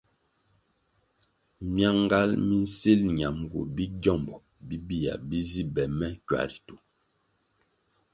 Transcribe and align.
Myangal 1.73 2.29
mi 2.47 2.55
nsil 2.65 3.01
ñamgu 3.17 3.59
bi 3.75 3.83
gyómbo 4.01 4.35
bibia 4.67 5.13
bi 5.27 5.37
zi 5.49 5.61
be 5.73 5.83
me 5.97 6.07
kywa 6.25 6.41
ritu. 6.49 6.75